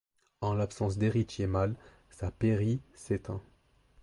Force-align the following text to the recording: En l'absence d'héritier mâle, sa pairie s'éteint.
En 0.41 0.55
l'absence 0.55 0.97
d'héritier 0.97 1.45
mâle, 1.45 1.75
sa 2.09 2.31
pairie 2.31 2.81
s'éteint. 2.95 3.43